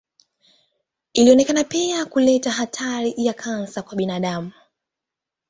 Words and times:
Ilionekana 1.13 1.63
pia 1.63 2.05
kuleta 2.05 2.51
hatari 2.51 3.13
ya 3.17 3.33
kansa 3.33 3.81
kwa 3.81 3.95
binadamu. 3.95 4.51